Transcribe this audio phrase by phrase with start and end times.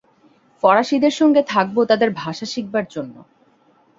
[0.63, 3.15] ফরাসীদের সঙ্গে থাকব তাদের ভাষা শিখবার জন্য।